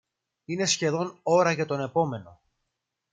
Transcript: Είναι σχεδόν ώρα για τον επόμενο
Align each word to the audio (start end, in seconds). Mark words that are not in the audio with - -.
Είναι 0.45 0.65
σχεδόν 0.65 1.19
ώρα 1.23 1.51
για 1.51 1.65
τον 1.65 1.79
επόμενο 1.79 2.41